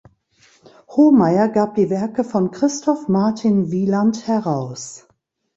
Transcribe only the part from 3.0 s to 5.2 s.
Martin Wieland heraus.